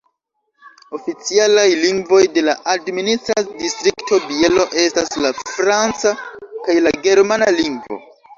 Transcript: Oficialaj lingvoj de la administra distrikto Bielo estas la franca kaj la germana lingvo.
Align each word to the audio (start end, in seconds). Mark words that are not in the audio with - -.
Oficialaj 0.97 1.65
lingvoj 1.81 2.21
de 2.37 2.43
la 2.47 2.55
administra 2.73 3.43
distrikto 3.59 4.19
Bielo 4.31 4.65
estas 4.85 5.13
la 5.27 5.33
franca 5.43 6.15
kaj 6.65 6.79
la 6.89 6.97
germana 7.07 7.53
lingvo. 7.61 8.03